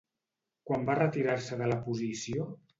Quan 0.69 0.87
va 0.87 0.95
retirar-se 1.01 1.61
de 1.63 1.71
la 1.75 1.81
posició? 1.87 2.53